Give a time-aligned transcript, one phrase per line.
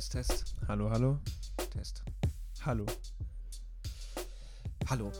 [0.00, 0.56] Test, Test.
[0.66, 1.18] Hallo, hallo.
[1.74, 2.02] Test.
[2.64, 2.86] Hallo.
[4.88, 5.12] Hallo.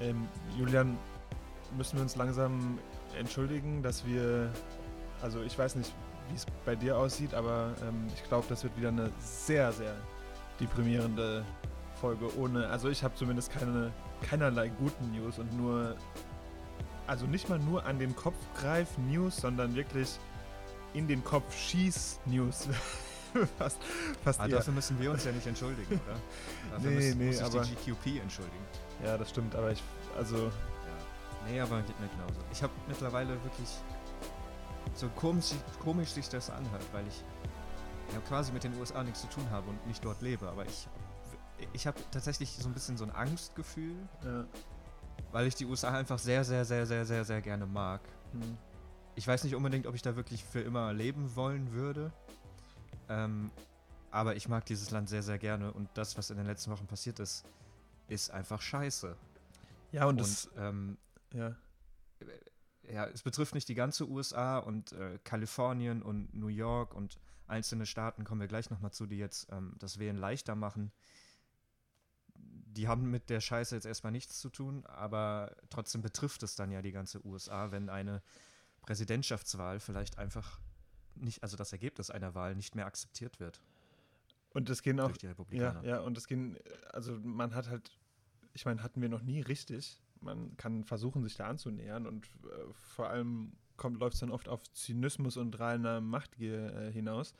[0.00, 0.96] Ähm, Julian,
[1.76, 2.78] müssen wir uns langsam
[3.18, 4.50] entschuldigen, dass wir,
[5.20, 5.92] also ich weiß nicht,
[6.30, 9.94] wie es bei dir aussieht, aber ähm, ich glaube, das wird wieder eine sehr, sehr
[10.58, 11.44] deprimierende
[12.00, 15.96] Folge ohne, also ich habe zumindest keine, keinerlei guten News und nur,
[17.06, 20.18] also nicht mal nur an den Kopf greif News, sondern wirklich
[20.94, 22.68] in den Kopf schieß News.
[23.58, 23.78] fast,
[24.24, 26.16] fast ah, dafür müssen wir uns ja nicht entschuldigen, oder?
[26.72, 28.64] Dafür nee, muss, nee, muss aber, die GQP entschuldigen.
[29.04, 29.82] Ja, das stimmt, aber ich,
[30.16, 30.36] also...
[30.36, 31.48] Ja.
[31.48, 32.40] Nee, aber geht mir genauso.
[32.52, 33.68] Ich habe mittlerweile wirklich
[34.94, 37.22] so komisch, komisch sich das anhört, weil ich
[38.12, 40.88] ja, quasi mit den USA nichts zu tun habe und nicht dort lebe, aber ich
[41.72, 44.46] ich habe tatsächlich so ein bisschen so ein Angstgefühl, ja.
[45.32, 48.00] weil ich die USA einfach sehr, sehr, sehr, sehr, sehr, sehr gerne mag.
[48.32, 48.58] Hm.
[49.14, 52.12] Ich weiß nicht unbedingt, ob ich da wirklich für immer leben wollen würde.
[53.08, 53.50] Ähm,
[54.10, 56.86] aber ich mag dieses Land sehr, sehr gerne und das, was in den letzten Wochen
[56.86, 57.44] passiert ist,
[58.08, 59.16] ist einfach scheiße.
[59.92, 60.50] Ja, und, und das.
[60.56, 60.98] Ähm,
[61.32, 61.54] ja.
[62.92, 67.86] Ja, es betrifft nicht die ganze USA und äh, Kalifornien und New York und einzelne
[67.86, 70.90] Staaten, kommen wir gleich nochmal zu, die jetzt ähm, das Wählen leichter machen
[72.76, 76.70] die haben mit der Scheiße jetzt erstmal nichts zu tun, aber trotzdem betrifft es dann
[76.70, 78.22] ja die ganze USA, wenn eine
[78.82, 80.60] Präsidentschaftswahl vielleicht einfach
[81.14, 83.60] nicht, also das Ergebnis einer Wahl nicht mehr akzeptiert wird.
[84.50, 85.12] Und das gehen auch.
[85.82, 86.58] Ja, ja, und das gehen,
[86.92, 87.98] also man hat halt,
[88.52, 90.00] ich meine, hatten wir noch nie richtig.
[90.20, 94.62] Man kann versuchen, sich da anzunähern und äh, vor allem läuft es dann oft auf
[94.72, 97.32] Zynismus und reiner Machtgier äh, hinaus.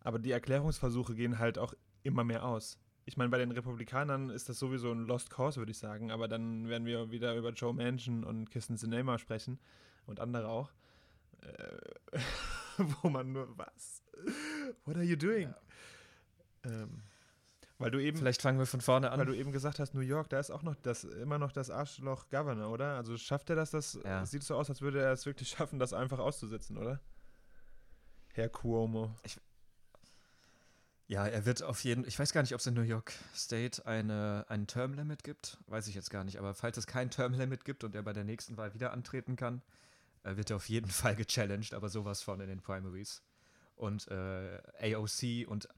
[0.00, 4.48] Aber die Erklärungsversuche gehen halt auch immer mehr aus ich meine, bei den Republikanern ist
[4.48, 6.10] das sowieso ein Lost Cause, würde ich sagen.
[6.10, 9.58] Aber dann werden wir wieder über Joe Manchin und Kirsten Sinema sprechen
[10.06, 10.70] und andere auch.
[11.40, 12.18] Äh,
[13.02, 14.02] wo man nur, was?
[14.84, 15.52] What are you doing?
[16.64, 16.70] Ja.
[16.70, 17.02] Ähm,
[17.78, 18.16] weil du eben.
[18.16, 19.18] Vielleicht fangen wir von vorne an.
[19.18, 21.68] Weil du eben gesagt hast, New York, da ist auch noch das, immer noch das
[21.68, 22.96] Arschloch Governor, oder?
[22.96, 23.72] Also schafft er das?
[23.72, 24.24] Das ja.
[24.24, 27.00] sieht so aus, als würde er es wirklich schaffen, das einfach auszusetzen, oder?
[28.34, 29.14] Herr Cuomo.
[29.24, 29.38] Ich,
[31.12, 33.84] ja, er wird auf jeden ich weiß gar nicht, ob es in New York State
[33.84, 37.84] eine, ein Termlimit gibt, weiß ich jetzt gar nicht, aber falls es kein Termlimit gibt
[37.84, 39.60] und er bei der nächsten Wahl wieder antreten kann,
[40.22, 43.22] äh, wird er auf jeden Fall gechallenged, aber sowas von in den Primaries.
[43.76, 45.68] Und äh, AOC und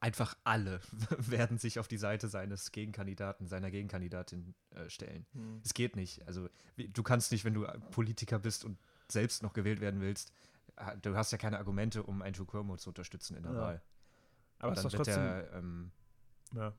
[0.00, 0.80] einfach alle
[1.18, 5.26] werden sich auf die Seite seines Gegenkandidaten, seiner Gegenkandidatin äh, stellen.
[5.34, 5.60] Hm.
[5.62, 6.26] Es geht nicht.
[6.26, 8.78] Also du kannst nicht, wenn du Politiker bist und
[9.10, 10.32] selbst noch gewählt werden willst,
[10.76, 13.58] äh, du hast ja keine Argumente, um Andrew Cuomo zu unterstützen in der ja.
[13.58, 13.82] Wahl.
[14.60, 15.22] Aber es ist doch trotzdem.
[15.22, 15.90] Der, ähm,
[16.54, 16.72] ja.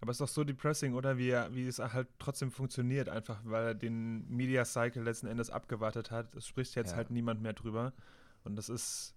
[0.00, 1.16] Aber es ist doch so depressing, oder?
[1.16, 6.10] Wie, wie es halt trotzdem funktioniert, einfach weil er den Media Cycle letzten Endes abgewartet
[6.10, 6.34] hat.
[6.34, 6.96] Es spricht jetzt ja.
[6.96, 7.92] halt niemand mehr drüber.
[8.44, 9.14] Und das ist.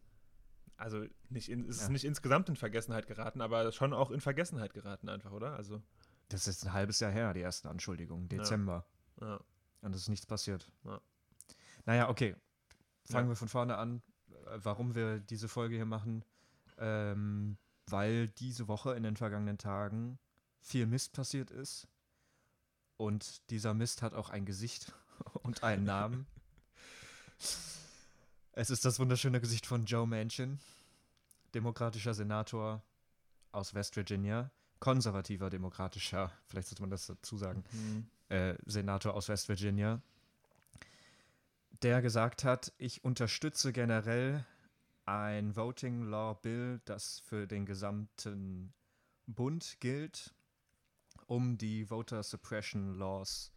[0.78, 4.74] Also nicht in, es ist nicht insgesamt in Vergessenheit geraten, aber schon auch in Vergessenheit
[4.74, 5.56] geraten, einfach, oder?
[5.56, 5.82] Also.
[6.28, 8.86] Das ist ein halbes Jahr her, die ersten Anschuldigungen, Dezember.
[9.22, 9.40] Ja.
[9.82, 10.70] Und es ist nichts passiert.
[10.84, 11.00] Ja.
[11.86, 12.36] Naja, okay.
[13.06, 14.02] Fangen wir von vorne an,
[14.58, 16.26] warum wir diese Folge hier machen.
[16.78, 17.58] Ähm,
[17.88, 20.20] weil diese Woche in den vergangenen Tagen
[20.62, 21.88] viel Mist passiert ist.
[22.98, 24.92] Und dieser Mist hat auch ein Gesicht
[25.44, 26.28] und einen Namen.
[28.54, 30.60] es ist das wunderschöne Gesicht von Joe Manchin,
[31.54, 32.82] demokratischer Senator
[33.52, 38.08] aus West Virginia, konservativer demokratischer, vielleicht sollte man das dazu sagen, mhm.
[38.30, 40.02] äh, Senator aus West Virginia,
[41.82, 44.46] der gesagt hat, ich unterstütze generell
[45.06, 48.74] ein Voting Law Bill, das für den gesamten
[49.28, 50.36] Bund gilt,
[51.28, 53.52] um die Voter Suppression Laws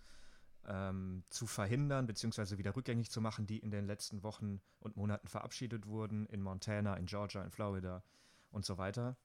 [0.67, 2.59] ähm, zu verhindern bzw.
[2.59, 6.95] wieder rückgängig zu machen, die in den letzten Wochen und Monaten verabschiedet wurden in Montana,
[6.95, 8.03] in Georgia, in Florida
[8.51, 9.17] und so weiter.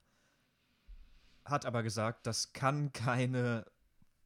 [1.45, 3.65] Hat aber gesagt, das kann keine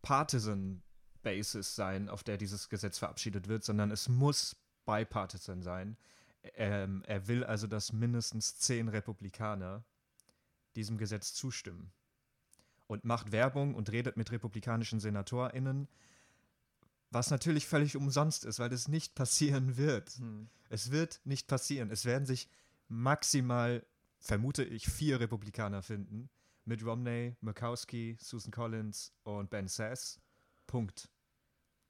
[0.04, 0.84] partisan
[1.24, 4.56] Basis sein, auf der dieses Gesetz verabschiedet wird, sondern es muss
[4.86, 5.98] bipartisan sein.
[6.56, 9.84] Ähm, er will also, dass mindestens zehn Republikaner
[10.76, 11.92] diesem Gesetz zustimmen.
[12.88, 15.90] Und macht Werbung und redet mit republikanischen SenatorInnen,
[17.10, 20.10] was natürlich völlig umsonst ist, weil es nicht passieren wird.
[20.12, 20.50] Hm.
[20.70, 21.90] Es wird nicht passieren.
[21.90, 22.50] Es werden sich
[22.88, 23.86] maximal,
[24.20, 26.30] vermute ich, vier Republikaner finden.
[26.66, 30.20] Mit Romney, Murkowski, Susan Collins und Ben Sass.
[30.66, 31.10] Punkt.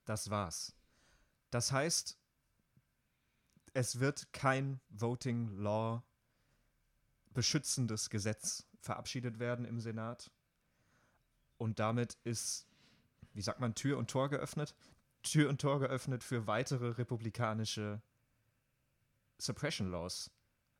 [0.06, 0.74] Das war's.
[1.50, 2.18] Das heißt,
[3.78, 6.04] es wird kein Voting Law
[7.34, 10.32] beschützendes Gesetz verabschiedet werden im Senat.
[11.58, 12.68] Und damit ist
[13.38, 14.74] wie sagt man, Tür und Tor geöffnet?
[15.22, 18.02] Tür und Tor geöffnet für weitere republikanische
[19.38, 20.32] Suppression Laws.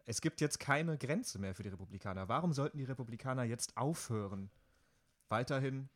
[0.06, 2.30] Es gibt jetzt keine Grenze mehr für die Republikaner.
[2.30, 4.50] Warum sollten die Republikaner jetzt aufhören,
[5.30, 5.88] weiterhin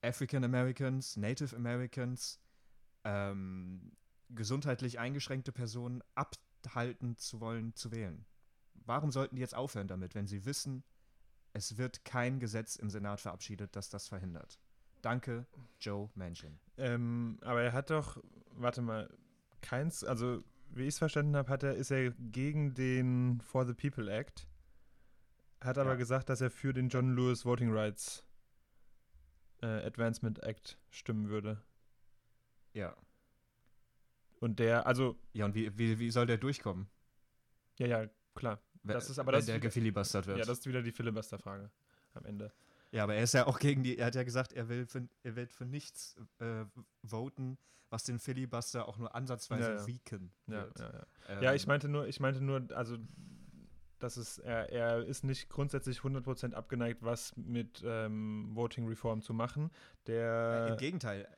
[0.00, 2.40] African Americans, Native Americans,
[3.04, 3.92] ähm,
[4.34, 8.26] gesundheitlich eingeschränkte Personen abhalten zu wollen, zu wählen?
[8.74, 10.82] Warum sollten die jetzt aufhören damit, wenn sie wissen,
[11.52, 14.58] es wird kein Gesetz im Senat verabschiedet, das das verhindert?
[15.02, 15.46] Danke,
[15.80, 16.58] Joe Manchin.
[16.76, 19.12] Ähm, aber er hat doch, warte mal,
[19.60, 23.74] keins, also wie ich es verstanden habe, hat er, ist er gegen den For the
[23.74, 24.48] People Act,
[25.60, 25.96] hat aber ja.
[25.96, 28.24] gesagt, dass er für den John Lewis Voting Rights
[29.60, 31.62] äh, Advancement Act stimmen würde.
[32.72, 32.96] Ja.
[34.42, 35.16] Und der, also.
[35.32, 36.88] Ja, und wie, wie, wie soll der durchkommen?
[37.78, 38.60] Ja, ja, klar.
[38.82, 40.38] Das ist aber wenn das der gefilibustert wird.
[40.38, 41.70] Ja, das ist wieder die Filibuster-Frage
[42.14, 42.52] am Ende.
[42.90, 45.08] Ja, aber er ist ja auch gegen die, er hat ja gesagt, er will für,
[45.22, 46.64] er wird für nichts äh,
[47.04, 47.56] voten,
[47.88, 49.86] was den Filibuster auch nur ansatzweise ja, ja.
[49.86, 51.06] weaken ja, ja, ja.
[51.28, 52.98] Ähm, ja, ich meinte nur, ich meinte nur, also
[54.00, 59.32] dass es, er, er ist nicht grundsätzlich 100% abgeneigt, was mit ähm, Voting Reform zu
[59.32, 59.70] machen.
[60.08, 61.28] Der Im Gegenteil,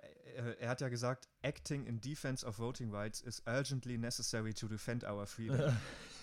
[0.59, 5.05] er, hat ja gesagt, acting in defense of voting rights is urgently necessary to defend
[5.05, 5.77] our freedom.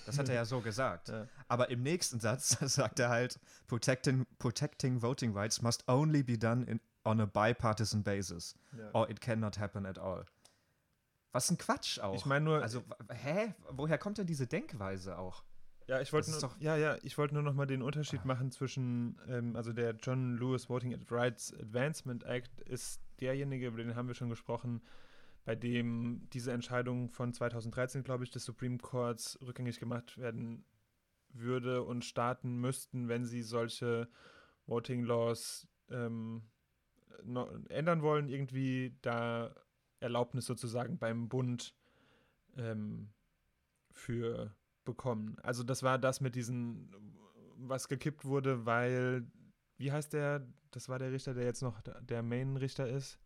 [0.06, 1.09] Das hat er ja so gesagt.
[1.09, 1.27] Ja.
[1.48, 6.65] Aber im nächsten Satz sagt er halt, protecting, protecting voting rights must only be done
[6.65, 8.56] in, on a bipartisan basis.
[8.77, 8.89] Ja.
[8.94, 10.25] Or it cannot happen at all.
[11.33, 12.15] Was ein Quatsch auch.
[12.15, 12.62] Ich meine nur.
[12.62, 13.54] Also, hä?
[13.69, 15.44] Woher kommt denn diese Denkweise auch?
[15.88, 19.19] Ja, ich wollte nur, ja, ja, ich wollte nur noch mal den Unterschied machen zwischen,
[19.27, 24.15] ähm, also der John Lewis Voting Rights Advancement Act ist derjenige, über den haben wir
[24.15, 24.81] schon gesprochen,
[25.44, 30.65] bei dem diese Entscheidung von 2013, glaube ich, des Supreme Courts rückgängig gemacht werden
[31.33, 34.07] würde und Staaten müssten, wenn sie solche
[34.65, 36.44] Voting Laws ähm,
[37.69, 39.56] ändern wollen, irgendwie da
[40.00, 41.75] Erlaubnis sozusagen beim Bund
[42.57, 43.09] ähm,
[43.91, 45.38] für bekommen.
[45.44, 46.91] Also das war das mit diesen,
[47.57, 49.27] was gekippt wurde, weil,
[49.77, 53.19] wie heißt der, das war der Richter, der jetzt noch der Main-Richter ist?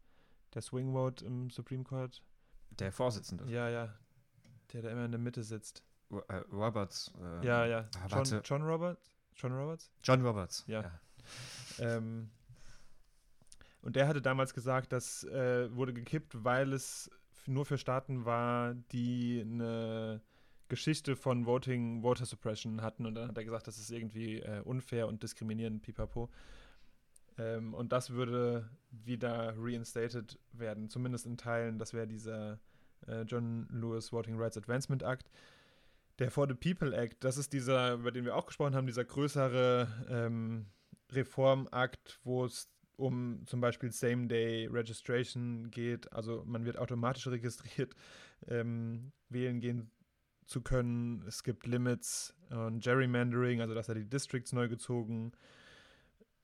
[0.55, 2.23] der Swing Vote im Supreme Court.
[2.71, 3.45] Der Vorsitzende.
[3.51, 3.93] Ja, ja.
[4.73, 5.83] Der da immer in der Mitte sitzt.
[6.09, 7.13] Äh, Roberts.
[7.21, 7.89] Äh, ja, ja.
[8.01, 9.11] Ah, John, John, Roberts?
[9.35, 9.91] John Roberts?
[10.03, 10.63] John Roberts.
[10.67, 10.81] Ja.
[10.81, 10.99] ja.
[11.79, 12.29] Ähm,
[13.81, 17.11] und der hatte damals gesagt, das äh, wurde gekippt, weil es
[17.45, 20.21] nur für Staaten war, die eine
[20.69, 23.05] Geschichte von Voting, Voter Suppression hatten.
[23.05, 26.29] Und dann hat er gesagt, das ist irgendwie äh, unfair und diskriminierend, pipapo.
[27.37, 31.79] Ähm, und das würde wieder reinstated werden, zumindest in Teilen.
[31.79, 32.59] Das wäre dieser
[33.07, 35.29] äh, John Lewis Voting Rights Advancement Act.
[36.19, 39.03] Der For the People Act, das ist dieser, über den wir auch gesprochen haben, dieser
[39.03, 40.67] größere ähm,
[41.11, 46.11] Reformakt, wo es um zum Beispiel Same-Day Registration geht.
[46.13, 47.93] Also man wird automatisch registriert,
[48.47, 49.91] ähm, wählen gehen
[50.45, 51.25] zu können.
[51.27, 55.33] Es gibt Limits und Gerrymandering, also dass er die Districts neu gezogen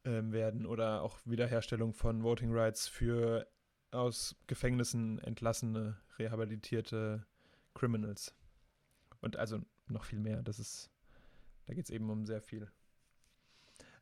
[0.03, 3.47] ähm, werden oder auch Wiederherstellung von Voting Rights für
[3.91, 7.25] aus Gefängnissen entlassene, rehabilitierte
[7.73, 8.33] Criminals.
[9.19, 10.41] Und also noch viel mehr.
[10.41, 10.89] Das ist,
[11.65, 12.71] da geht es eben um sehr viel.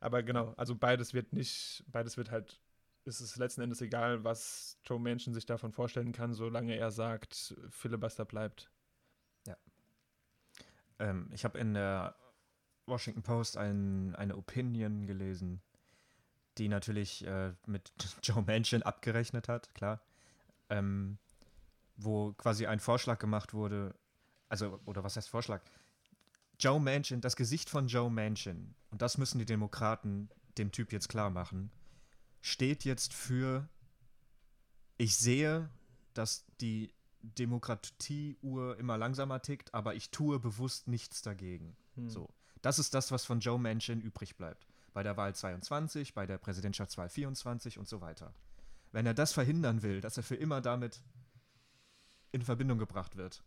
[0.00, 2.60] Aber genau, also beides wird nicht, beides wird halt,
[3.04, 7.54] ist es letzten Endes egal, was Joe Manchin sich davon vorstellen kann, solange er sagt,
[7.68, 8.70] Filibuster bleibt.
[9.46, 9.56] Ja.
[10.98, 12.16] Ähm, ich habe in der
[12.86, 15.62] Washington Post ein, eine Opinion gelesen,
[16.60, 20.00] die natürlich äh, mit Joe Manchin abgerechnet hat, klar.
[20.68, 21.18] Ähm,
[21.96, 23.94] wo quasi ein Vorschlag gemacht wurde,
[24.48, 25.62] also, oder was heißt Vorschlag?
[26.58, 31.08] Joe Manchin, das Gesicht von Joe Manchin, und das müssen die Demokraten dem Typ jetzt
[31.08, 31.70] klar machen,
[32.42, 33.68] steht jetzt für,
[34.98, 35.68] ich sehe,
[36.14, 41.76] dass die Demokratie-Uhr immer langsamer tickt, aber ich tue bewusst nichts dagegen.
[41.96, 42.08] Hm.
[42.08, 42.30] So.
[42.62, 46.38] Das ist das, was von Joe Manchin übrig bleibt bei der Wahl 22, bei der
[46.38, 48.34] Präsidentschaftswahl 24 und so weiter.
[48.92, 51.02] Wenn er das verhindern will, dass er für immer damit
[52.32, 53.42] in Verbindung gebracht wird,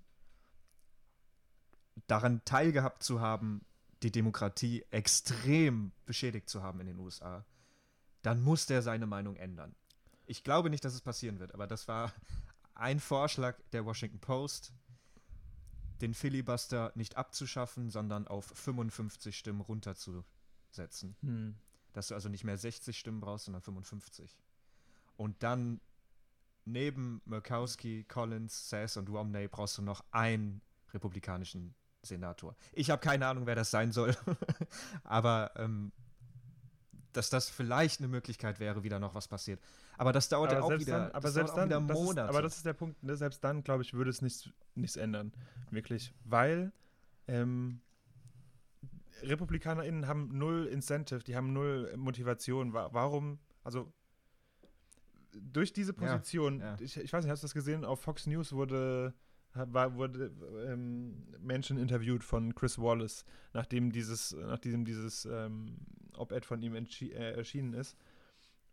[2.08, 3.66] daran teilgehabt zu haben,
[4.02, 7.46] die Demokratie extrem beschädigt zu haben in den USA,
[8.22, 9.76] dann muss der seine Meinung ändern.
[10.26, 12.14] Ich glaube nicht, dass es passieren wird, aber das war
[12.74, 14.74] ein Vorschlag der Washington Post,
[16.02, 20.26] den Filibuster nicht abzuschaffen, sondern auf 55 Stimmen runterzusetzen
[20.76, 21.16] setzen.
[21.22, 21.56] Hm.
[21.94, 24.38] Dass du also nicht mehr 60 Stimmen brauchst, sondern 55.
[25.16, 25.80] Und dann
[26.66, 30.62] neben Murkowski, Collins, Sass und Romney brauchst du noch einen
[30.94, 32.56] republikanischen Senator.
[32.72, 34.16] Ich habe keine Ahnung, wer das sein soll.
[35.04, 35.92] Aber ähm,
[37.14, 39.60] dass das vielleicht eine Möglichkeit wäre, wieder noch was passiert.
[39.98, 42.22] Aber das dauert aber ja auch wieder, dann, aber selbst dann, wieder Monate.
[42.22, 43.16] Ist, aber das ist der Punkt, ne?
[43.16, 45.32] selbst dann, glaube ich, würde es nichts, nichts ändern.
[45.70, 46.12] Wirklich.
[46.26, 46.72] Weil
[47.28, 47.80] ähm,
[49.24, 52.74] RepublikanerInnen haben null Incentive, die haben null Motivation.
[52.74, 53.92] Warum, also
[55.32, 56.78] durch diese Position, ja, ja.
[56.80, 57.86] Ich, ich, weiß nicht, hast du das gesehen?
[57.86, 59.14] Auf Fox News wurde,
[59.54, 60.32] war, wurde
[60.68, 65.78] ähm, Menschen interviewt von Chris Wallace, nachdem dieses, nachdem dieses ähm,
[66.16, 67.98] Op-Ed von ihm äh, erschienen ist.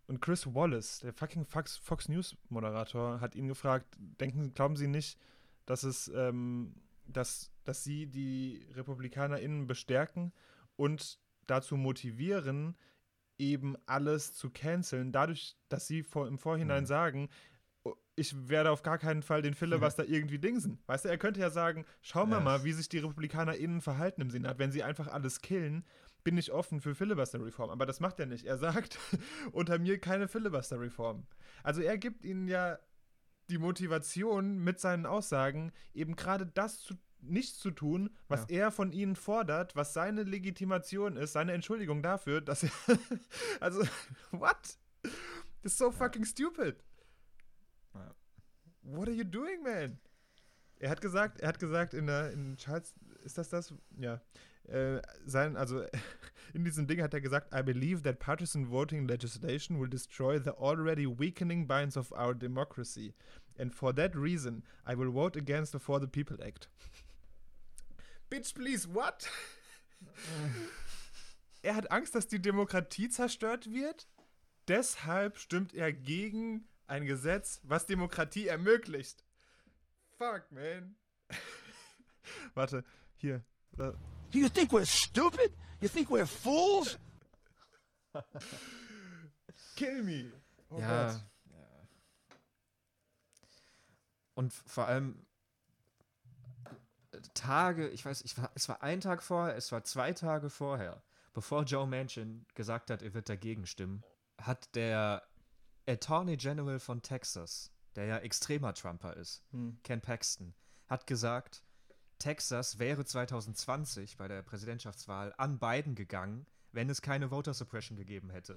[0.06, 4.88] Und Chris Wallace, der fucking Fox, Fox News Moderator, hat ihn gefragt: Denken, glauben Sie
[4.88, 5.18] nicht,
[5.66, 6.74] dass es, ähm,
[7.12, 10.32] dass, dass Sie die RepublikanerInnen bestärken
[10.76, 12.76] und dazu motivieren,
[13.40, 16.86] eben alles zu canceln, dadurch, dass sie vor, im Vorhinein mhm.
[16.86, 17.28] sagen,
[17.84, 20.10] oh, ich werde auf gar keinen Fall den Filibuster mhm.
[20.14, 20.78] irgendwie dingsen.
[20.86, 24.30] Weißt du, er könnte ja sagen, schauen wir mal, wie sich die RepublikanerInnen verhalten im
[24.30, 24.58] Senat.
[24.58, 25.84] Wenn sie einfach alles killen,
[26.22, 27.70] bin ich offen für Filibuster-Reform.
[27.70, 28.44] Aber das macht er nicht.
[28.44, 28.98] Er sagt,
[29.52, 31.26] unter mir keine Filibuster-Reform.
[31.62, 32.78] Also er gibt ihnen ja
[33.50, 38.64] die Motivation mit seinen Aussagen, eben gerade das zu nichts zu tun, was ja.
[38.64, 42.70] er von ihnen fordert, was seine Legitimation ist, seine Entschuldigung dafür, dass er.
[43.60, 43.82] also,
[44.30, 44.78] what?
[45.02, 46.76] Das ist so fucking stupid.
[48.82, 49.98] What are you doing, man?
[50.78, 53.74] Er hat gesagt, er hat gesagt in der in Charles, ist das das?
[53.98, 54.20] Ja.
[54.64, 55.84] Äh, sein, also
[56.54, 60.50] in diesem Ding hat er gesagt, I believe that partisan voting legislation will destroy the
[60.50, 63.14] already weakening binds of our democracy.
[63.58, 66.68] And for that reason, I will vote against the For the People Act.
[68.30, 69.28] Bitch, please, what?
[71.62, 74.06] er hat Angst, dass die Demokratie zerstört wird.
[74.68, 79.24] Deshalb stimmt er gegen ein Gesetz, was Demokratie ermöglicht.
[80.18, 80.96] Fuck, man.
[82.54, 82.84] Warte,
[83.16, 83.42] hier.
[83.76, 83.94] Do
[84.38, 85.52] you think we're stupid?
[85.80, 86.98] You think we're fools?
[89.76, 90.32] Kill me.
[90.70, 91.29] Oh ja, ja.
[94.40, 95.26] Und vor allem,
[97.34, 101.02] Tage, ich weiß, ich war, es war ein Tag vorher, es war zwei Tage vorher,
[101.34, 104.02] bevor Joe Manchin gesagt hat, er wird dagegen stimmen,
[104.38, 105.28] hat der
[105.86, 109.78] Attorney General von Texas, der ja extremer Trumper ist, hm.
[109.82, 110.54] Ken Paxton,
[110.88, 111.62] hat gesagt,
[112.18, 118.30] Texas wäre 2020 bei der Präsidentschaftswahl an Biden gegangen, wenn es keine Voter Suppression gegeben
[118.30, 118.56] hätte.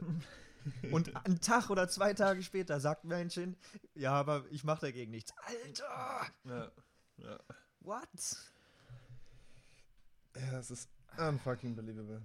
[0.92, 3.56] Und einen Tag oder zwei Tage später sagt Manchin,
[3.96, 5.34] ja, aber ich mache dagegen nichts.
[5.38, 6.28] Alter!
[6.46, 6.72] Ja,
[7.18, 7.40] ja.
[7.82, 8.08] What?
[10.36, 12.22] Ja, es ist unfucking believable.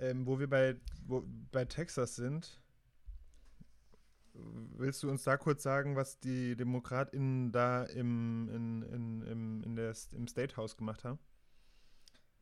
[0.00, 2.60] Ähm, wo wir bei, wo, bei Texas sind,
[4.32, 9.76] willst du uns da kurz sagen, was die DemokratInnen da im, in, in, im, in
[9.76, 11.18] der, im State House gemacht haben?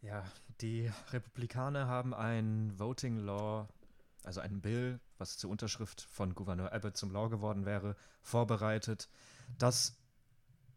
[0.03, 0.25] Ja,
[0.61, 3.69] die Republikaner haben ein Voting Law,
[4.25, 9.09] also ein Bill, was zur Unterschrift von Gouverneur Abbott zum Law geworden wäre, vorbereitet,
[9.59, 9.97] das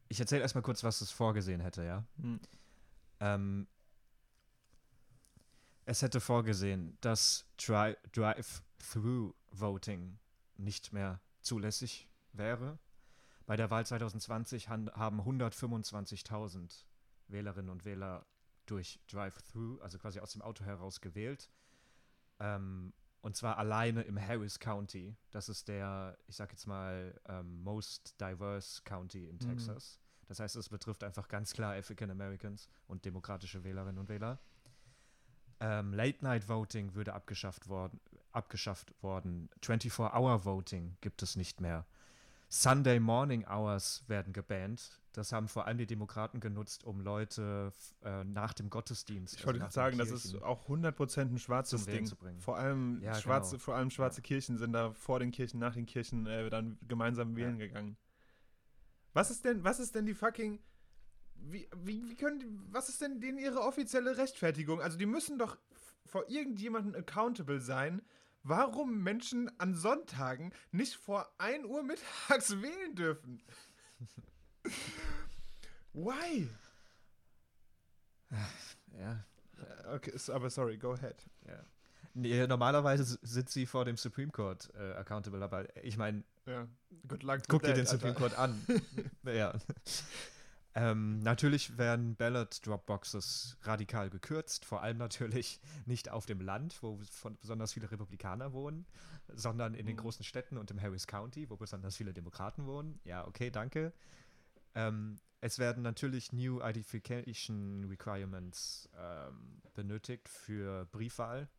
[0.09, 2.03] ich erzähle erstmal kurz, was es vorgesehen hätte, ja.
[2.19, 2.39] Hm.
[3.19, 3.67] Ähm,
[5.85, 10.17] es hätte vorgesehen, dass Dri Drive-Through-Voting
[10.57, 12.79] nicht mehr zulässig wäre.
[13.45, 16.85] Bei der Wahl 2020 haben 125.000
[17.27, 18.25] Wählerinnen und Wähler
[18.69, 21.49] durch Drive-Through, also quasi aus dem Auto heraus gewählt.
[22.39, 25.15] Ähm, und zwar alleine im Harris County.
[25.31, 29.39] Das ist der, ich sag jetzt mal, ähm, most diverse County in mhm.
[29.39, 29.99] Texas.
[29.99, 30.25] Mhm.
[30.27, 34.39] Das heißt, es betrifft einfach ganz klar African Americans und demokratische Wählerinnen und Wähler.
[35.59, 37.99] Ähm, Late Night Voting würde abgeschafft worden.
[38.31, 39.49] Abgeschafft worden.
[39.63, 41.85] 24-Hour-Voting gibt es nicht mehr.
[42.47, 44.99] Sunday Morning Hours werden gebannt.
[45.19, 47.73] Das haben vor allem die Demokraten genutzt, um Leute
[48.03, 49.35] äh, nach dem Gottesdienst.
[49.35, 52.09] Ich wollte also sagen, das ist auch 100% ein schwarzes Ding.
[52.39, 53.63] Vor allem, ja, schwarze, genau.
[53.63, 54.23] vor allem schwarze ja.
[54.23, 57.67] Kirchen sind da vor den Kirchen, nach den Kirchen äh, dann gemeinsam wählen ja.
[57.67, 57.97] gegangen.
[59.11, 60.61] Was ist denn, was ist denn die fucking.
[61.35, 64.79] Wie, wie, wie können was ist denn denen ihre offizielle Rechtfertigung?
[64.81, 65.57] Also, die müssen doch
[66.05, 68.01] vor irgendjemandem accountable sein,
[68.43, 73.41] warum Menschen an Sonntagen nicht vor 1 Uhr mittags wählen dürfen.
[75.93, 76.49] Why?
[78.97, 79.23] Ja.
[79.93, 81.15] Okay, aber sorry, go ahead.
[81.47, 81.59] Ja.
[82.13, 86.67] Nee, normalerweise sind sie vor dem Supreme Court äh, accountable, aber ich meine, ja.
[87.07, 88.59] Good luck guck dir den Supreme Court an.
[89.23, 89.53] ja.
[90.75, 96.99] Ähm, natürlich werden Ballot Dropboxes radikal gekürzt, vor allem natürlich nicht auf dem Land, wo
[97.41, 98.85] besonders viele Republikaner wohnen,
[99.27, 100.01] sondern in den mhm.
[100.01, 102.99] großen Städten und im Harris County, wo besonders viele Demokraten wohnen.
[103.03, 103.93] Ja, okay, danke.
[104.75, 111.49] Ähm, es werden natürlich New Identification Requirements ähm, benötigt für Briefwahl.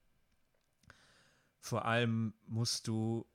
[1.61, 3.26] vor allem musst du,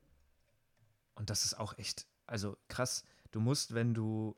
[1.15, 4.36] und das ist auch echt, also krass, du musst, wenn du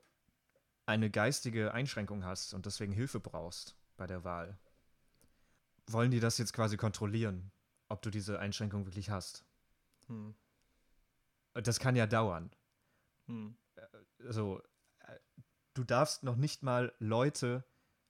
[0.86, 4.58] eine geistige Einschränkung hast und deswegen Hilfe brauchst bei der Wahl,
[5.88, 7.52] wollen die das jetzt quasi kontrollieren,
[7.90, 9.46] ob du diese Einschränkung wirklich hast.
[10.08, 10.36] Hm.
[11.54, 12.52] Das kann ja dauern.
[13.28, 13.58] Hm.
[14.26, 14.62] Also,
[15.78, 17.64] du darfst noch nicht mal Leute,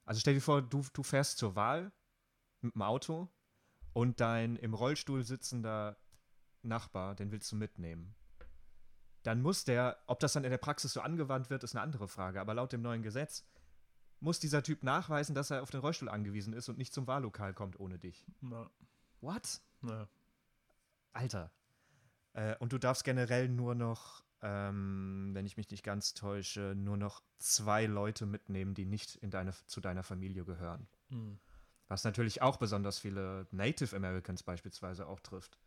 [0.04, 1.92] also stell dir vor, du, du fährst zur Wahl
[2.60, 3.28] mit dem Auto
[3.92, 5.96] und dein im Rollstuhl sitzender
[6.62, 8.14] Nachbar, den willst du mitnehmen.
[9.22, 12.08] Dann muss der, ob das dann in der Praxis so angewandt wird, ist eine andere
[12.08, 12.40] Frage.
[12.40, 13.44] Aber laut dem neuen Gesetz
[14.20, 17.54] muss dieser Typ nachweisen, dass er auf den Rollstuhl angewiesen ist und nicht zum Wahllokal
[17.54, 18.26] kommt ohne dich.
[18.40, 18.70] Na.
[19.20, 19.60] What?
[19.80, 20.08] Na.
[21.12, 21.52] Alter.
[22.32, 26.96] Äh, und du darfst generell nur noch, ähm, wenn ich mich nicht ganz täusche, nur
[26.96, 30.86] noch zwei Leute mitnehmen, die nicht in deine, zu deiner Familie gehören.
[31.08, 31.38] Mhm.
[31.88, 35.58] Was natürlich auch besonders viele Native Americans beispielsweise auch trifft.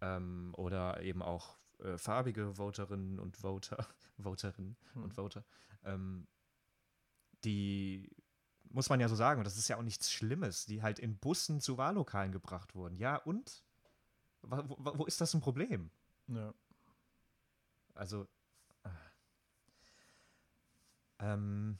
[0.00, 3.86] Ähm, oder eben auch äh, farbige Voterinnen und Voter,
[4.18, 5.02] Voterinnen hm.
[5.02, 5.44] und Voter.
[5.84, 6.26] Ähm,
[7.44, 8.10] die
[8.70, 11.16] muss man ja so sagen, und das ist ja auch nichts Schlimmes, die halt in
[11.18, 12.96] Bussen zu Wahllokalen gebracht wurden.
[12.96, 13.64] Ja, und?
[14.42, 15.90] Wo, wo ist das ein Problem?
[16.26, 16.52] Ja.
[17.94, 18.26] Also.
[18.84, 18.88] Äh,
[21.20, 21.78] ähm,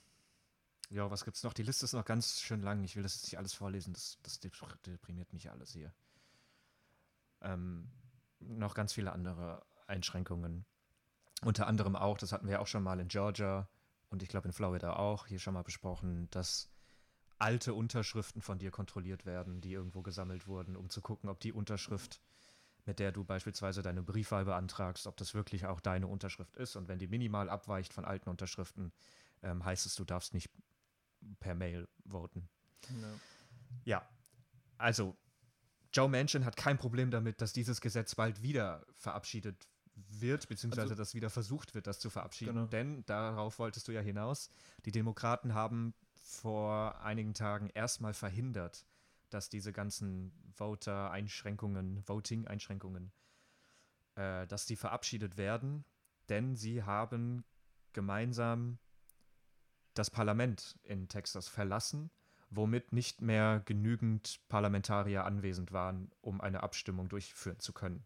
[0.90, 1.54] ja, was gibt's noch?
[1.54, 2.85] Die Liste ist noch ganz schön lang.
[2.85, 3.92] Ich will das nicht alles vorlesen.
[3.94, 5.92] Das, das deprimiert mich alles hier.
[7.40, 7.90] Ähm,
[8.40, 10.64] noch ganz viele andere Einschränkungen.
[11.42, 13.68] Unter anderem auch, das hatten wir auch schon mal in Georgia
[14.09, 16.71] und ich glaube in Florida auch, hier schon mal besprochen, dass
[17.38, 21.52] alte Unterschriften von dir kontrolliert werden, die irgendwo gesammelt wurden, um zu gucken, ob die
[21.52, 22.23] Unterschrift,
[22.87, 26.76] mit der du beispielsweise deine Briefwahl beantragst, ob das wirklich auch deine Unterschrift ist.
[26.76, 28.93] Und wenn die minimal abweicht von alten Unterschriften,
[29.43, 30.50] ähm, heißt es, du darfst nicht
[31.41, 32.49] per Mail voten.
[32.91, 33.09] Ja.
[33.85, 34.09] ja,
[34.76, 35.17] also
[35.93, 40.95] Joe Manchin hat kein Problem damit, dass dieses Gesetz bald wieder verabschiedet wird, beziehungsweise also,
[40.97, 42.54] dass wieder versucht wird, das zu verabschieden.
[42.54, 42.67] Genau.
[42.67, 44.50] Denn darauf wolltest du ja hinaus.
[44.85, 48.85] Die Demokraten haben vor einigen Tagen erstmal verhindert,
[49.34, 53.12] dass diese ganzen Voter-Einschränkungen, Voting-Einschränkungen,
[54.14, 55.84] äh, dass die verabschiedet werden,
[56.28, 57.44] denn sie haben
[57.92, 58.78] gemeinsam
[59.94, 62.10] das Parlament in Texas verlassen,
[62.50, 68.04] womit nicht mehr genügend Parlamentarier anwesend waren, um eine Abstimmung durchführen zu können.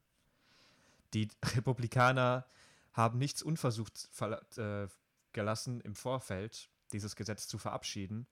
[1.12, 2.46] Die Republikaner
[2.94, 4.08] haben nichts unversucht
[4.56, 4.88] äh,
[5.32, 8.26] gelassen, im Vorfeld dieses Gesetz zu verabschieden,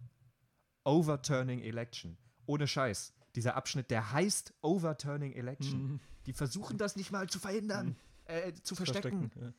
[0.84, 2.16] Overturning Election.
[2.46, 3.12] Ohne Scheiß.
[3.34, 5.82] Dieser Abschnitt, der heißt Overturning Election.
[5.82, 5.98] Mhm.
[6.26, 7.96] Die versuchen das nicht mal zu verhindern, mhm.
[8.24, 9.30] äh, zu verstecken.
[9.30, 9.52] verstecken ja.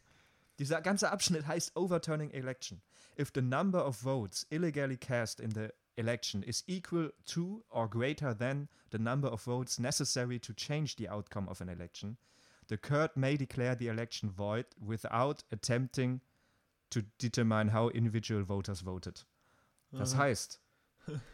[0.57, 2.81] Dieser ganze Abschnitt heißt Overturning Election.
[3.17, 5.69] If the number of votes illegally cast in the
[5.99, 11.09] election is equal to or greater than the number of votes necessary to change the
[11.09, 12.17] outcome of an election,
[12.67, 16.21] the court may declare the election void without attempting
[16.89, 19.25] to determine how individual voters voted.
[19.91, 20.59] Das heißt,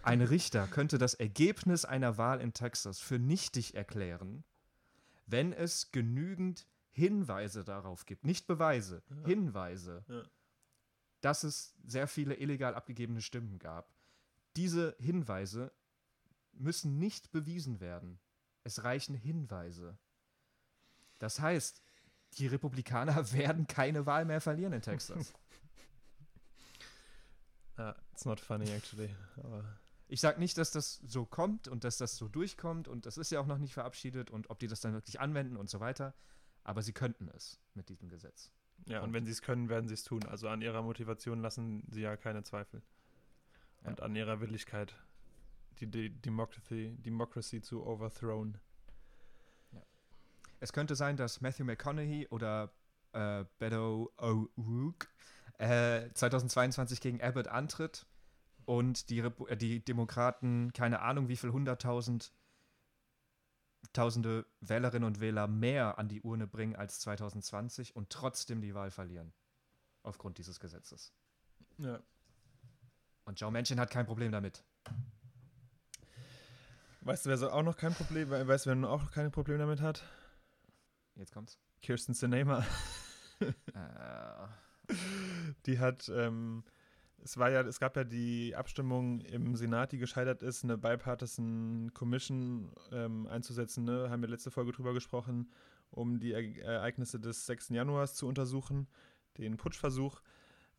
[0.04, 4.44] ein Richter könnte das Ergebnis einer Wahl in Texas für nichtig erklären,
[5.28, 9.04] wenn es genügend Hinweise darauf gibt, nicht Beweise.
[9.26, 10.06] Hinweise,
[11.22, 13.94] dass es sehr viele illegal abgegebene Stimmen gab.
[14.56, 15.72] Diese Hinweise
[16.54, 18.20] müssen nicht bewiesen werden.
[18.64, 19.98] Es reichen Hinweise.
[21.20, 21.82] Das heißt,
[22.38, 25.34] die Republikaner werden keine Wahl mehr verlieren in Texas.
[27.78, 29.14] uh, it's not funny actually.
[29.38, 29.64] Aber
[30.08, 33.32] ich sage nicht, dass das so kommt und dass das so durchkommt und das ist
[33.32, 36.14] ja auch noch nicht verabschiedet und ob die das dann wirklich anwenden und so weiter.
[36.64, 38.52] Aber sie könnten es mit diesem Gesetz.
[38.88, 40.24] Ja, und, und wenn sie es können, werden sie es tun.
[40.26, 42.82] Also an ihrer Motivation lassen sie ja keine Zweifel.
[43.86, 43.92] Ja.
[43.92, 44.96] Und an ihrer Willigkeit,
[45.80, 48.58] die, die Democracy, Democracy zu overthrown.
[49.72, 49.82] Ja.
[50.60, 52.74] Es könnte sein, dass Matthew McConaughey oder
[53.14, 55.08] äh, Beto O'Rourke
[55.58, 58.06] äh, 2022 gegen Abbott antritt
[58.66, 62.34] und die, Repu äh, die Demokraten keine Ahnung wie viel hunderttausend
[63.94, 68.90] Tausende Wählerinnen und Wähler mehr an die Urne bringen als 2020 und trotzdem die Wahl
[68.90, 69.32] verlieren.
[70.02, 71.14] Aufgrund dieses Gesetzes.
[71.78, 72.02] Ja.
[73.26, 74.64] Und Joe Manchin hat kein Problem damit.
[77.02, 79.60] Weißt du, wer so auch noch kein Problem, weißt du, wer auch noch kein Problem
[79.60, 80.04] damit hat?
[81.16, 81.60] Jetzt kommt's.
[81.82, 82.66] Kirsten Sinema.
[83.40, 84.94] äh.
[85.66, 86.64] Die hat ähm,
[87.26, 91.92] es war ja, es gab ja die Abstimmung im Senat, die gescheitert ist, eine Bipartisan
[91.96, 93.84] Commission ähm, einzusetzen.
[93.84, 94.12] Ne?
[94.12, 95.52] Haben wir letzte Folge drüber gesprochen,
[95.90, 97.70] um die e Ereignisse des 6.
[97.70, 98.88] Januars zu untersuchen,
[99.40, 100.22] den Putschversuch.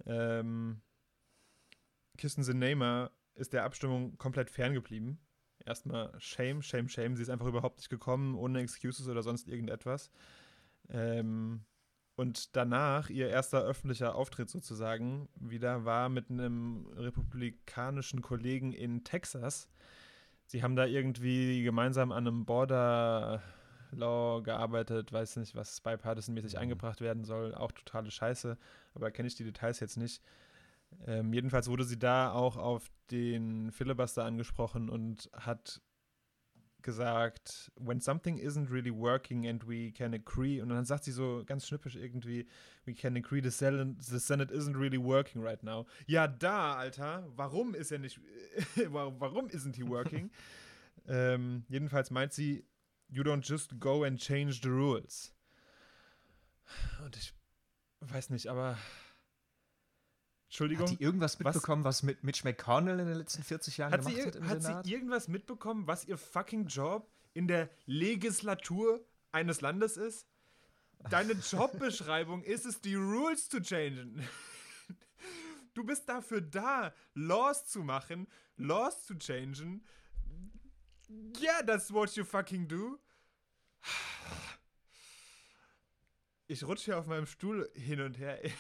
[0.05, 0.83] Ähm,
[2.17, 5.19] Kirsten Sinema ist der Abstimmung komplett ferngeblieben.
[5.65, 7.17] Erstmal Shame, Shame, Shame.
[7.17, 10.11] Sie ist einfach überhaupt nicht gekommen, ohne Excuses oder sonst irgendetwas.
[10.89, 11.65] Ähm,
[12.15, 19.69] und danach, ihr erster öffentlicher Auftritt sozusagen, wieder war mit einem republikanischen Kollegen in Texas.
[20.47, 23.43] Sie haben da irgendwie gemeinsam an einem Border
[23.91, 26.61] Law gearbeitet, weiß nicht, was bipartisan-mäßig mhm.
[26.61, 27.55] eingebracht werden soll.
[27.55, 28.57] Auch totale Scheiße,
[28.95, 30.23] aber kenne ich die Details jetzt nicht.
[31.07, 35.81] Ähm, jedenfalls wurde sie da auch auf den Filibuster angesprochen und hat
[36.87, 41.43] gesagt, when something isn't really working and we can agree, und dann sagt sie so
[41.45, 42.47] ganz schnippisch irgendwie,
[42.85, 45.85] we can agree the Senate, the Senate isn't really working right now.
[46.07, 48.21] Ja, da, Alter, warum ist er nicht,
[48.89, 50.31] warum isn't he working?
[51.09, 52.65] ähm, jedenfalls meint sie,
[53.09, 55.35] you don't just go and change the rules.
[57.05, 57.35] Und ich
[58.01, 58.79] weiß nicht, aber
[60.47, 60.89] Entschuldigung.
[60.89, 64.01] Hat die irgendwas mitbekommen, was, was mit Mitch McConnell in den letzten 40 Jahren hat
[64.01, 64.87] gemacht sie, hat im Hat Senat?
[64.87, 70.27] sie irgendwas mitbekommen, was ihr fucking Job in der Legislatur eines Landes ist?
[71.11, 74.23] Deine Jobbeschreibung ist es, die Rules zu changen.
[75.75, 79.85] Du bist dafür da, Laws zu machen, Laws zu changen.
[81.39, 82.99] Yeah, that's what you fucking do.
[86.49, 88.41] Ich rutsche hier auf meinem Stuhl hin und her.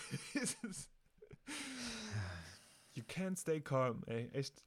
[2.94, 4.62] You can't stay calm, ey, echt.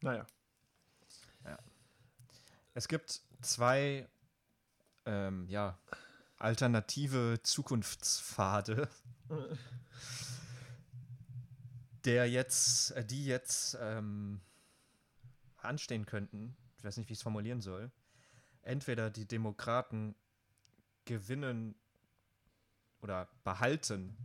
[0.00, 0.26] Naja.
[1.44, 1.58] Ja.
[2.74, 4.08] Es gibt zwei,
[5.04, 5.78] ähm, ja,
[6.38, 8.88] alternative Zukunftspfade,
[12.04, 14.40] der jetzt, äh, die jetzt ähm,
[15.58, 16.56] anstehen könnten.
[16.78, 17.90] Ich weiß nicht, wie ich es formulieren soll.
[18.62, 20.14] Entweder die Demokraten
[21.04, 21.74] gewinnen
[23.00, 24.16] oder behalten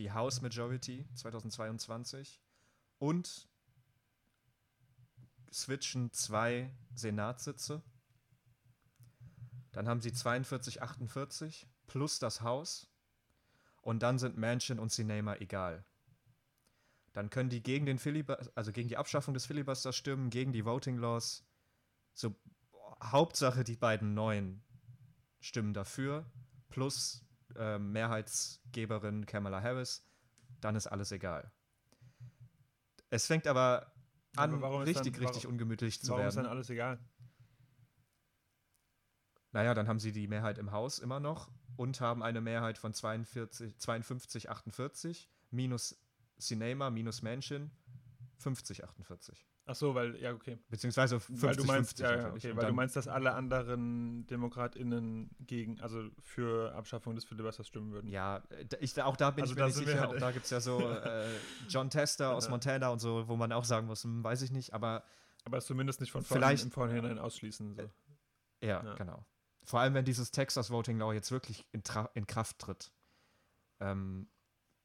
[0.00, 2.40] die House Majority 2022
[2.98, 3.48] und
[5.52, 7.82] switchen zwei Senatssitze.
[9.72, 12.90] Dann haben sie 42, 48 plus das Haus.
[13.82, 15.84] Und dann sind Manchin und Sinema egal.
[17.12, 20.64] Dann können die gegen den Filibuster, also gegen die Abschaffung des Filibusters stimmen, gegen die
[20.64, 21.44] Voting Laws.
[22.14, 22.34] So,
[23.02, 24.62] Hauptsache die beiden neuen
[25.40, 26.30] stimmen dafür.
[26.68, 27.22] Plus
[27.56, 30.06] äh, Mehrheitsgeberin Kamala Harris,
[30.60, 31.50] dann ist alles egal.
[33.10, 33.92] Es fängt aber
[34.36, 36.26] an, aber richtig, dann, richtig warum, ungemütlich zu warum werden.
[36.26, 36.98] Warum ist dann alles egal?
[39.52, 42.94] Naja, dann haben sie die Mehrheit im Haus immer noch und haben eine Mehrheit von
[42.94, 46.00] 42, 52, 48 minus
[46.38, 47.70] Cinema, minus Manchin,
[48.38, 49.46] 50, 48.
[49.70, 50.58] Ach so, weil, ja, okay.
[50.68, 54.26] Beziehungsweise 50, weil du meinst, 50 ja, ja, okay, weil du meinst, dass alle anderen
[54.26, 58.10] DemokratInnen gegen, also für Abschaffung des Filibusters stimmen würden.
[58.10, 58.42] Ja,
[58.80, 60.00] ich, auch da bin also ich mir nicht sicher.
[60.00, 61.24] Halt auch da gibt es ja so äh,
[61.68, 64.74] John Tester aus Montana und so, wo man auch sagen muss, hm, weiß ich nicht,
[64.74, 65.04] aber.
[65.44, 67.76] Aber es zumindest nicht von vielleicht, im Vorhinein ausschließen.
[67.76, 67.82] So.
[67.82, 67.88] Äh,
[68.66, 69.24] ja, ja, genau.
[69.62, 72.90] Vor allem, wenn dieses Texas Voting Law jetzt wirklich in, in Kraft tritt.
[73.78, 74.28] Ähm,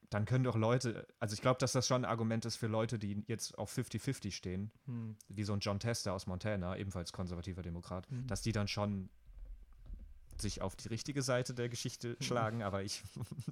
[0.10, 3.00] dann können doch Leute, also ich glaube, dass das schon ein Argument ist für Leute,
[3.00, 5.18] die jetzt auf 50-50 stehen, hm.
[5.30, 8.28] wie so ein John Tester aus Montana, ebenfalls konservativer Demokrat, hm.
[8.28, 9.10] dass die dann schon
[10.38, 12.22] sich auf die richtige Seite der Geschichte hm.
[12.22, 13.04] schlagen, aber ich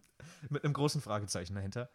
[0.50, 1.90] mit einem großen Fragezeichen dahinter.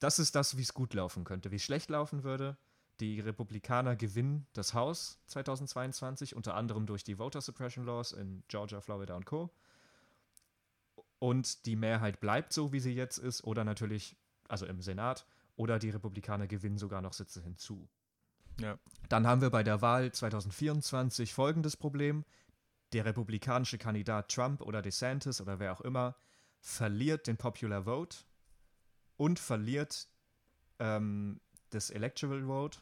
[0.00, 1.50] das ist das, wie es gut laufen könnte.
[1.50, 2.58] Wie es schlecht laufen würde,
[3.00, 8.80] die Republikaner gewinnen das Haus 2022, unter anderem durch die Voter Suppression Laws in Georgia,
[8.80, 9.50] Florida und Co.
[11.24, 14.14] Und die Mehrheit bleibt so, wie sie jetzt ist, oder natürlich,
[14.46, 15.24] also im Senat,
[15.56, 17.88] oder die Republikaner gewinnen sogar noch Sitze hinzu.
[18.60, 18.78] Ja.
[19.08, 22.26] Dann haben wir bei der Wahl 2024 folgendes Problem.
[22.92, 26.14] Der republikanische Kandidat Trump oder DeSantis oder wer auch immer
[26.60, 28.18] verliert den Popular Vote
[29.16, 30.08] und verliert
[30.78, 32.80] ähm, das Electoral Vote,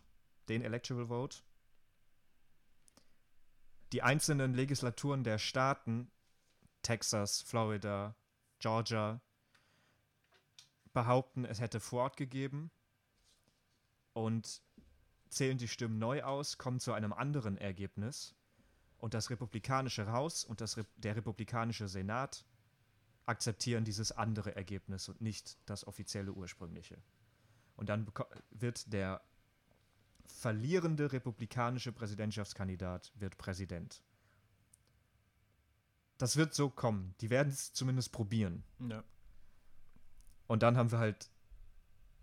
[0.48, 1.36] den Electoral Vote.
[3.92, 6.10] Die einzelnen Legislaturen der Staaten,
[6.82, 8.16] Texas, Florida,
[8.62, 9.20] Georgia,
[10.92, 12.70] behaupten, es hätte Fraud gegeben
[14.12, 14.62] und
[15.28, 18.36] zählen die Stimmen neu aus, kommen zu einem anderen Ergebnis
[18.98, 22.44] und das republikanische Haus und das, der republikanische Senat
[23.26, 27.02] akzeptieren dieses andere Ergebnis und nicht das offizielle ursprüngliche.
[27.74, 28.06] Und dann
[28.50, 29.22] wird der
[30.26, 34.02] verlierende republikanische Präsidentschaftskandidat wird Präsident.
[36.22, 37.16] Das wird so kommen.
[37.20, 38.62] Die werden es zumindest probieren.
[38.78, 39.02] Ja.
[40.46, 41.28] Und dann haben wir halt,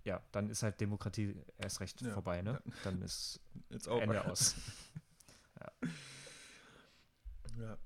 [0.05, 2.13] ja, dann ist halt Demokratie erst recht ja.
[2.13, 2.63] vorbei, ne?
[2.85, 4.55] Dann ist It's Ende aus.
[5.59, 5.89] ja.
[7.57, 7.77] ja.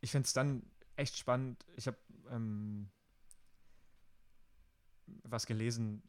[0.00, 0.62] Ich finde es dann
[0.96, 1.66] echt spannend.
[1.76, 1.98] Ich habe
[2.30, 2.90] ähm,
[5.24, 6.02] was gelesen.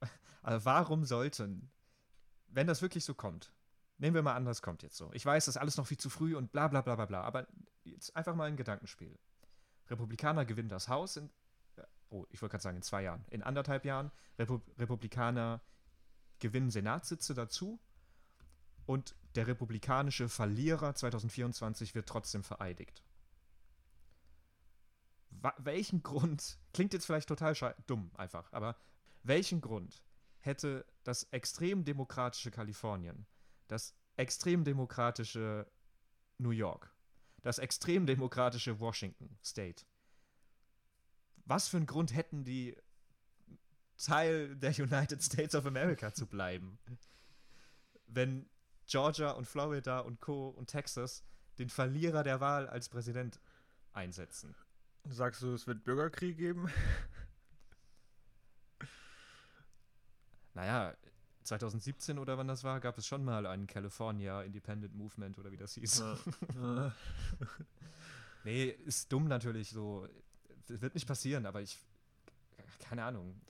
[0.40, 1.70] Also warum sollten,
[2.48, 3.52] wenn das wirklich so kommt,
[4.02, 5.10] nehmen wir mal an, das kommt jetzt so.
[5.14, 7.22] Ich weiß, das ist alles noch viel zu früh und bla bla bla bla bla,
[7.22, 7.46] aber
[7.84, 9.18] jetzt einfach mal ein Gedankenspiel.
[9.88, 11.30] Republikaner gewinnen das Haus in,
[12.10, 14.10] oh, ich wollte gerade sagen, in zwei Jahren, in anderthalb Jahren.
[14.38, 15.62] Repu Republikaner
[16.38, 17.80] gewinnen Senatssitze dazu
[18.84, 23.02] und der republikanische Verlierer 2024 wird trotzdem vereidigt
[25.58, 27.54] welchen Grund, klingt jetzt vielleicht total
[27.86, 28.76] dumm einfach, aber
[29.22, 30.02] welchen Grund
[30.40, 33.26] hätte das extrem demokratische Kalifornien,
[33.72, 35.66] das extrem demokratische
[36.38, 36.94] New York,
[37.40, 39.86] das extrem demokratische Washington State,
[41.46, 42.76] was für einen Grund hätten die
[43.96, 46.78] Teil der United States of America zu bleiben,
[48.06, 48.48] wenn
[48.86, 50.50] Georgia und Florida und Co.
[50.50, 51.24] und Texas
[51.58, 53.40] den Verlierer der Wahl als Präsident
[53.94, 54.54] einsetzen?
[55.04, 56.70] Sagst du, es wird Bürgerkrieg geben?
[60.54, 60.94] naja,
[61.44, 65.56] 2017 oder wann das war, gab es schon mal einen California Independent Movement oder wie
[65.56, 66.04] das hieß.
[66.54, 66.92] Ja.
[68.44, 70.08] nee, ist dumm natürlich so.
[70.68, 71.78] Wird nicht passieren, aber ich.
[72.80, 73.40] Keine Ahnung.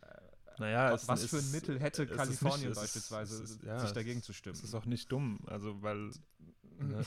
[0.59, 4.33] Naja, was, was für ein Mittel hätte Kalifornien nicht, beispielsweise, ist, ja, sich dagegen zu
[4.33, 4.55] stimmen?
[4.55, 6.11] Das ist auch nicht dumm, also weil
[6.79, 7.05] ne,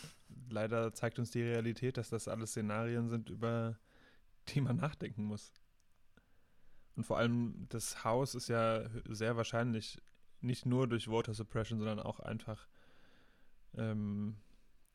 [0.50, 3.78] leider zeigt uns die Realität, dass das alles Szenarien sind, über
[4.50, 5.52] die man nachdenken muss.
[6.96, 10.02] Und vor allem das Haus ist ja sehr wahrscheinlich
[10.46, 12.68] nicht nur durch Voter Suppression, sondern auch einfach
[13.78, 14.38] ähm,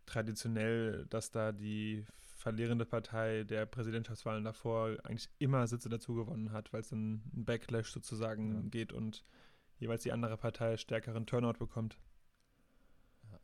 [0.06, 2.04] traditionell, dass da die
[2.40, 7.44] verlierende Partei der Präsidentschaftswahlen davor eigentlich immer Sitze dazu gewonnen hat, weil es dann ein
[7.44, 8.68] Backlash sozusagen ja.
[8.70, 9.24] geht und
[9.78, 11.98] jeweils die andere Partei stärkeren Turnout bekommt.
[13.30, 13.38] Ja.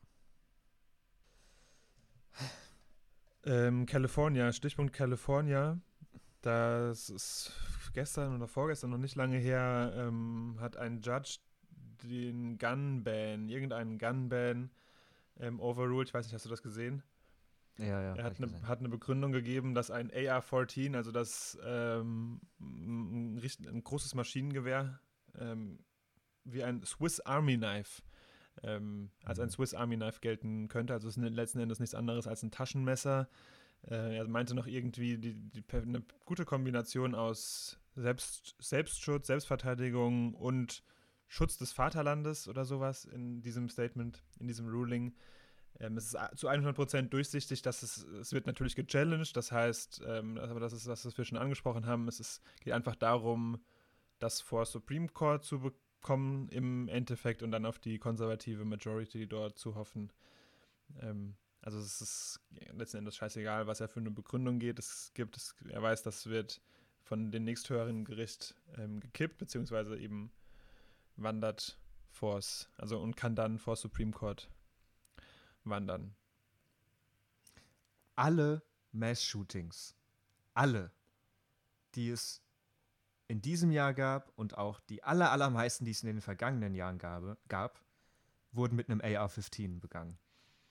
[3.44, 5.78] Ähm, California, Stichpunkt California.
[6.40, 7.52] Das ist
[7.92, 11.38] gestern oder vorgestern noch nicht lange her, ähm, hat ein Judge
[12.02, 14.70] den Gun-Ban, irgendeinen Gun-Ban
[15.38, 16.08] ähm, overruled.
[16.08, 17.02] Ich weiß nicht, hast du das gesehen?
[17.78, 18.14] Ja, ja.
[18.14, 23.84] Er hat eine, hat eine Begründung gegeben, dass ein AR-14, also das ähm, ein, ein,
[23.84, 24.98] großes Maschinengewehr,
[25.38, 25.78] ähm,
[26.44, 28.02] wie ein Swiss Army Knife,
[28.62, 29.50] ähm, als ein mhm.
[29.50, 30.94] Swiss Army Knife gelten könnte.
[30.94, 33.28] Also es ist letzten Endes nichts anderes als ein Taschenmesser
[33.84, 40.82] äh, er meinte noch irgendwie die, die, eine gute Kombination aus Selbst, Selbstschutz, Selbstverteidigung und
[41.28, 45.14] Schutz des Vaterlandes oder sowas in diesem Statement, in diesem Ruling.
[45.80, 50.38] Ähm, es ist zu 100% durchsichtig, dass es, es wird natürlich gechallenged, das heißt, ähm,
[50.38, 53.62] aber das ist das, was wir schon angesprochen haben, es ist, geht einfach darum,
[54.18, 59.58] das vor Supreme Court zu bekommen im Endeffekt und dann auf die konservative Majority dort
[59.58, 60.12] zu hoffen.
[61.00, 62.40] Ähm, also es ist
[62.72, 64.78] letzten Endes scheißegal, was er für eine Begründung geht.
[64.78, 66.62] Es gibt, es, er weiß, das wird
[67.02, 70.30] von dem nächsthöheren Gericht ähm, gekippt, beziehungsweise eben
[71.16, 71.78] wandert
[72.10, 74.50] vors, also und kann dann vor Supreme Court
[75.64, 76.14] wandern.
[78.14, 79.94] Alle Mass-Shootings,
[80.54, 80.90] alle,
[81.94, 82.42] die es
[83.28, 86.98] in diesem Jahr gab und auch die aller, allermeisten, die es in den vergangenen Jahren
[86.98, 87.84] gab, gab
[88.52, 90.18] wurden mit einem AR-15 begangen.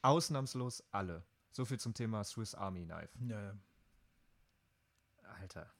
[0.02, 1.24] Ausnahmslos alle.
[1.52, 3.18] So viel zum Thema Swiss Army Knife.
[3.28, 3.58] Ja, ja.
[5.40, 5.72] Alter.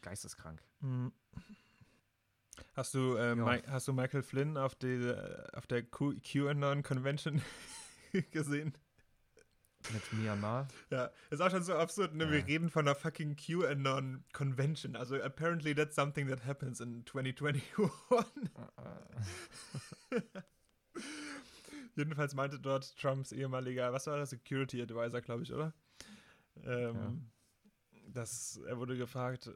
[0.00, 0.62] geisteskrank.
[0.80, 1.12] Mhm.
[2.80, 3.58] Hast du, äh, ja.
[3.66, 7.42] hast du Michael Flynn auf, die, äh, auf der QAnon Convention
[8.30, 8.72] gesehen?
[9.92, 10.66] Mit Myanmar?
[10.88, 12.14] Ja, ist auch schon so absurd.
[12.14, 12.24] Ne?
[12.24, 12.30] Ja.
[12.30, 14.96] Wir reden von einer fucking QAnon Convention.
[14.96, 17.62] Also, apparently that's something that happens in 2021.
[21.96, 25.74] Jedenfalls meinte dort Trumps ehemaliger, was war das, Security Advisor, glaube ich, oder?
[26.64, 27.28] Ähm,
[27.92, 28.00] ja.
[28.14, 29.50] dass er wurde gefragt,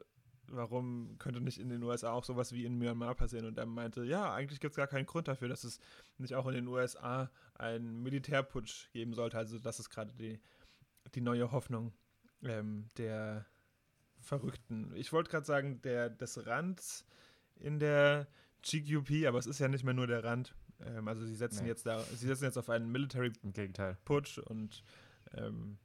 [0.47, 3.45] warum könnte nicht in den USA auch sowas wie in Myanmar passieren?
[3.45, 5.79] Und er meinte, ja, eigentlich gibt es gar keinen Grund dafür, dass es
[6.17, 9.37] nicht auch in den USA einen Militärputsch geben sollte.
[9.37, 10.39] Also das ist gerade die,
[11.13, 11.93] die neue Hoffnung
[12.43, 13.45] ähm, der
[14.19, 14.91] Verrückten.
[14.95, 17.05] Ich wollte gerade sagen, der, des Rands
[17.55, 18.27] in der
[18.63, 20.55] GQP, aber es ist ja nicht mehr nur der Rand.
[20.79, 21.69] Ähm, also sie setzen nee.
[21.69, 23.31] jetzt da, sie setzen jetzt auf einen Military
[24.03, 24.83] Putsch und
[25.33, 25.77] ähm,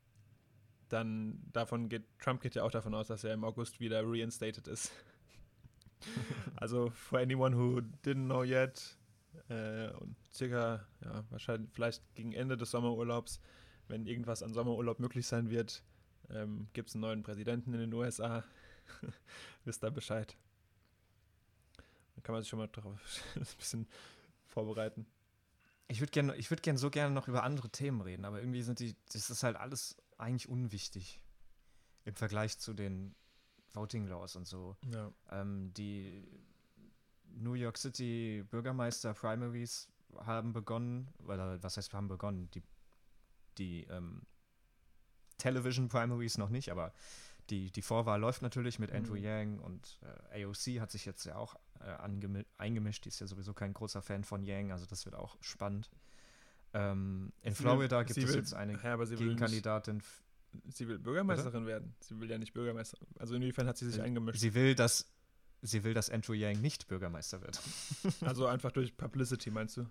[0.92, 4.68] dann davon geht, Trump geht ja auch davon aus, dass er im August wieder reinstated
[4.68, 4.92] ist.
[6.57, 8.98] also for anyone who didn't know yet,
[9.48, 13.40] äh, und circa, ja, wahrscheinlich vielleicht gegen Ende des Sommerurlaubs,
[13.88, 15.83] wenn irgendwas an Sommerurlaub möglich sein wird,
[16.31, 18.44] ähm, gibt es einen neuen Präsidenten in den USA.
[19.64, 20.37] Wisst da Bescheid.
[22.14, 23.00] Dann kann man sich schon mal darauf
[23.37, 23.88] ein bisschen
[24.46, 25.07] vorbereiten.
[25.88, 28.79] Ich würde gerne würd gern so gerne noch über andere Themen reden, aber irgendwie sind
[28.79, 31.21] die, das ist halt alles eigentlich unwichtig
[32.05, 33.15] im Vergleich zu den
[33.73, 34.77] Voting Laws und so.
[34.93, 35.13] Ja.
[35.31, 36.27] Ähm, die
[37.25, 42.51] New York City Bürgermeister Primaries haben begonnen, oder was heißt haben begonnen?
[42.53, 42.63] Die,
[43.59, 44.23] die ähm,
[45.39, 46.93] Television Primaries noch nicht, aber
[47.49, 49.23] die, die Vorwahl läuft natürlich mit Andrew mhm.
[49.23, 50.01] Yang und
[50.33, 51.97] äh, AOC hat sich jetzt ja auch äh,
[52.59, 53.05] eingemischt.
[53.05, 55.91] Die ist ja sowieso kein großer Fan von Yang, also das wird auch spannend.
[56.73, 60.03] Ähm, in sie Florida will, gibt es will, jetzt eine ja, Gegenkandidatin.
[60.69, 61.67] sie will Bürgermeisterin Bitte?
[61.67, 61.95] werden.
[62.01, 63.09] Sie will ja nicht Bürgermeisterin.
[63.19, 64.39] Also inwiefern hat sie sich sie, eingemischt?
[64.39, 65.11] Sie will, dass
[65.63, 67.61] sie will, dass Andrew Yang nicht Bürgermeister wird.
[68.23, 69.87] also einfach durch Publicity, meinst du?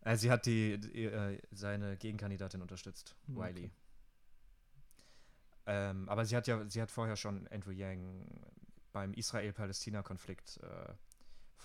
[0.00, 3.54] Äh, sie hat die, die äh, seine Gegenkandidatin unterstützt, hm, okay.
[3.54, 3.70] Wiley.
[5.66, 8.26] Ähm, aber sie hat ja, sie hat vorher schon Andrew Yang
[8.92, 10.94] beim Israel-Palästina-Konflikt äh,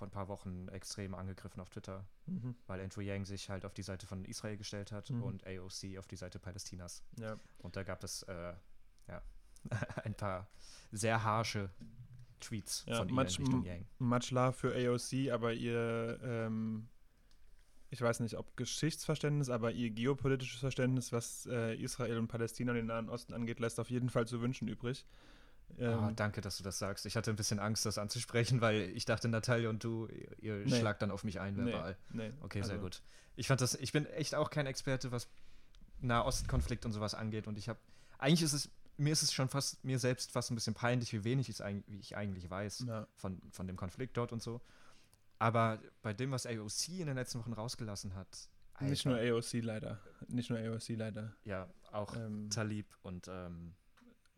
[0.02, 2.56] vor ein paar Wochen extrem angegriffen auf Twitter, mhm.
[2.66, 5.22] weil Andrew Yang sich halt auf die Seite von Israel gestellt hat mhm.
[5.22, 7.04] und AOC auf die Seite Palästinas.
[7.20, 7.40] Ja.
[7.60, 8.54] Und da gab es äh,
[9.08, 9.22] ja,
[10.04, 10.48] ein paar
[10.92, 11.70] sehr harsche
[12.40, 13.86] Tweets ja, von ihr much, in Richtung Yang.
[14.00, 16.90] Much love für AOC, aber ihr, ähm,
[17.92, 22.78] ich weiß nicht, ob Geschichtsverständnis, aber ihr geopolitisches Verständnis, was äh, Israel und Palästina und
[22.78, 25.06] den Nahen Osten angeht, lässt auf jeden Fall zu wünschen übrig.
[25.78, 27.06] Ähm, oh, danke, dass du das sagst.
[27.06, 30.08] Ich hatte ein bisschen Angst, das anzusprechen, weil ich dachte, Natalia und du,
[30.40, 30.80] ihr nee.
[30.80, 31.98] schlagt dann auf mich ein verbal.
[32.12, 32.34] Nee, nee.
[32.42, 32.72] Okay, also.
[32.72, 33.02] sehr gut.
[33.36, 35.28] Ich fand das, ich bin echt auch kein Experte, was
[36.02, 37.48] Nahostkonflikt und sowas angeht.
[37.48, 37.80] Und ich habe,
[38.18, 41.24] eigentlich ist es, mir ist es schon fast, mir selbst fast ein bisschen peinlich, wie
[41.24, 41.64] wenig ich
[42.16, 43.08] eigentlich weiß ja.
[43.16, 44.62] von, von dem Konflikt dort und so.
[45.40, 48.50] Aber bei dem, was AOC in den letzten Wochen rausgelassen hat.
[48.76, 50.00] Alter, Nicht nur AOC leider.
[50.28, 51.34] Nicht nur AOC leider.
[51.46, 53.74] Ja, auch ähm, Talib und ähm,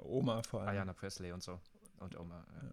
[0.06, 0.70] Oma vor allem.
[0.70, 1.60] Ayana Presley und so.
[2.00, 2.64] Und Oma, ja.
[2.68, 2.72] ja.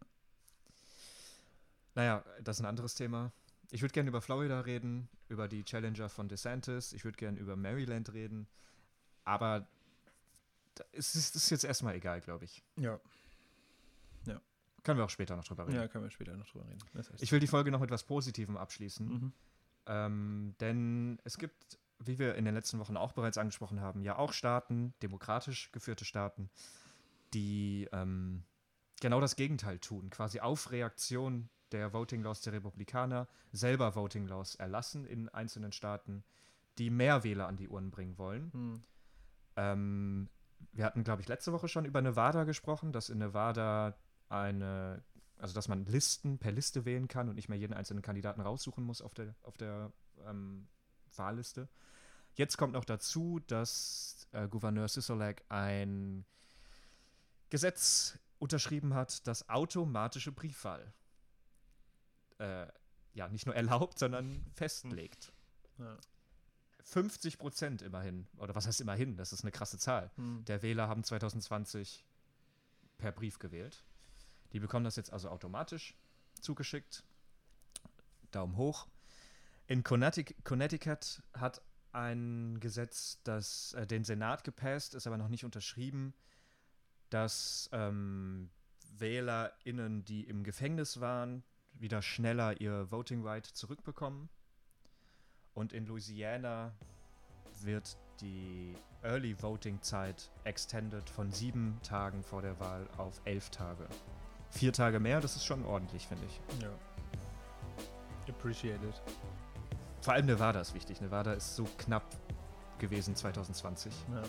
[1.95, 3.33] Naja, das ist ein anderes Thema.
[3.71, 6.93] Ich würde gerne über Florida reden, über die Challenger von DeSantis.
[6.93, 8.49] Ich würde gerne über Maryland reden.
[9.25, 9.67] Aber
[10.93, 12.63] es ist, ist jetzt erstmal egal, glaube ich.
[12.77, 12.99] Ja.
[14.27, 14.41] Ja.
[14.83, 15.77] Können wir auch später noch drüber reden.
[15.77, 16.81] Ja, können wir später noch drüber reden.
[16.95, 19.07] Das heißt ich will die Folge noch mit etwas Positivem abschließen.
[19.07, 19.33] Mhm.
[19.87, 24.17] Ähm, denn es gibt, wie wir in den letzten Wochen auch bereits angesprochen haben, ja
[24.17, 26.51] auch Staaten, demokratisch geführte Staaten,
[27.33, 28.45] die ähm,
[29.01, 34.55] genau das Gegenteil tun, quasi auf Reaktion der Voting Laws der Republikaner selber Voting Laws
[34.57, 36.25] erlassen in einzelnen Staaten,
[36.79, 38.53] die mehr Wähler an die Uhren bringen wollen.
[38.53, 38.83] Hm.
[39.57, 40.31] Ähm,
[40.73, 43.97] wir hatten, glaube ich, letzte Woche schon über Nevada gesprochen, dass in Nevada
[44.29, 45.03] eine,
[45.39, 48.85] also dass man Listen per Liste wählen kann und nicht mehr jeden einzelnen Kandidaten raussuchen
[48.85, 49.93] muss auf der, auf der
[50.27, 50.69] ähm,
[51.17, 51.69] Wahlliste.
[52.35, 56.25] Jetzt kommt noch dazu, dass äh, Gouverneur Sisolak ein
[57.51, 60.93] Gesetz unterschrieben hat, das automatische Briefwahl
[62.39, 62.67] äh,
[63.13, 65.33] ja nicht nur erlaubt, sondern festlegt.
[65.79, 65.97] Ja.
[66.83, 70.45] 50 Prozent immerhin, oder was heißt immerhin, das ist eine krasse Zahl, hm.
[70.47, 72.05] der Wähler haben 2020
[72.99, 73.85] per Brief gewählt.
[74.53, 75.95] Die bekommen das jetzt also automatisch
[76.41, 77.05] zugeschickt.
[78.31, 78.87] Daumen hoch.
[79.67, 86.15] In Connecticut hat ein Gesetz, das äh, den Senat gepasst, ist aber noch nicht unterschrieben,
[87.11, 88.51] dass ähm,
[88.99, 91.43] WählerInnen, die im Gefängnis waren,
[91.75, 94.29] wieder schneller ihr Voting Right zurückbekommen.
[95.55, 96.73] Und in Louisiana
[97.63, 103.87] wird die Early Voting Zeit extended von sieben Tagen vor der Wahl auf elf Tage.
[104.51, 106.63] vier Tage mehr, das ist schon ordentlich, finde ich.
[106.63, 106.71] Ja.
[108.29, 109.03] Appreciated.
[110.03, 111.01] Vor allem Nevada ist wichtig.
[111.01, 112.05] Nevada ist so knapp
[112.79, 113.93] gewesen 2020.
[114.13, 114.23] Ja.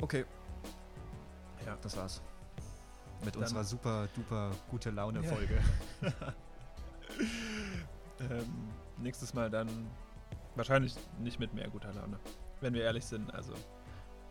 [0.00, 0.24] Okay.
[1.66, 1.76] Ja.
[1.82, 2.20] Das war's.
[3.24, 5.60] Mit dann unserer super duper gute Laune Folge.
[6.00, 6.10] Ja.
[8.30, 9.68] ähm, nächstes Mal dann
[10.54, 12.18] wahrscheinlich nicht mit mehr guter Laune.
[12.60, 13.52] Wenn wir ehrlich sind, also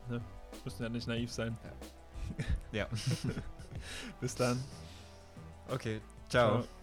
[0.09, 0.21] ne,
[0.63, 1.57] müssen ja nicht naiv sein.
[1.63, 2.45] Ja.
[2.79, 2.88] ja.
[4.21, 4.63] Bis dann.
[5.69, 6.01] Okay.
[6.29, 6.61] Ciao.
[6.61, 6.80] Ciao.